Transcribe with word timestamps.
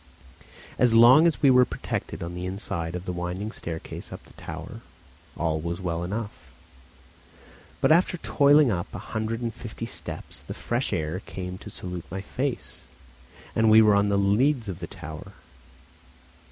As 0.79 0.95
long 0.95 1.27
as 1.27 1.43
we 1.43 1.51
were 1.51 1.63
protected 1.63 2.23
on 2.23 2.33
the 2.33 2.47
inside 2.47 2.95
of 2.95 3.05
the 3.05 3.13
winding 3.13 3.51
staircase 3.51 4.11
up 4.11 4.23
the 4.23 4.33
tower, 4.33 4.81
all 5.37 5.59
was 5.61 5.79
well 5.79 6.03
enough; 6.03 6.49
but 7.81 7.91
after 7.91 8.17
toiling 8.17 8.71
up 8.71 8.87
a 8.95 9.11
hundred 9.13 9.41
and 9.41 9.53
fifty 9.53 9.85
steps 9.85 10.41
the 10.41 10.55
fresh 10.55 10.91
air 10.91 11.19
came 11.27 11.59
to 11.59 11.69
salute 11.69 12.05
my 12.09 12.21
face, 12.21 12.81
and 13.55 13.69
we 13.69 13.83
were 13.83 13.93
on 13.93 14.07
the 14.07 14.17
leads 14.17 14.67
of 14.67 14.79
the 14.79 14.87
tower. 14.87 15.33